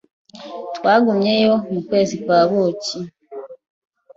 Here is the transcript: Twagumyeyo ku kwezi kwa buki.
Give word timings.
Twagumyeyo 0.75 1.53
ku 1.73 1.79
kwezi 1.87 2.15
kwa 2.23 2.39
buki. 2.49 2.99